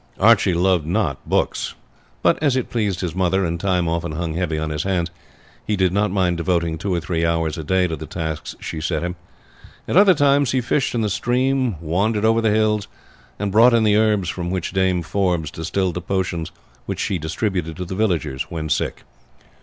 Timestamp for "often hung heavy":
3.87-4.57